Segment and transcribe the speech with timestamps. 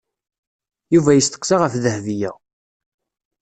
[0.93, 2.31] Yuba yesteqsa ɣef Dahbiya.